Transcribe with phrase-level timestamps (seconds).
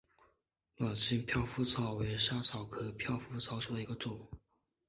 [0.77, 4.27] 卵形飘拂草为莎草科飘拂草属下的一个种。